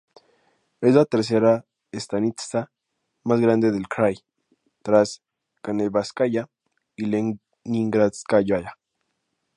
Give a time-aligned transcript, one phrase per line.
[0.81, 1.63] Es la tercera
[1.93, 2.71] "stanitsa"
[3.23, 4.17] más grande del "krai",
[4.81, 5.21] tras
[5.61, 6.49] Kanevskaya
[6.95, 8.79] y Leningrádskaya.